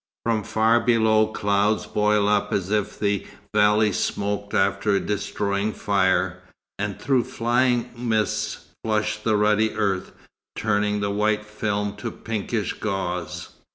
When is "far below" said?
0.41-1.27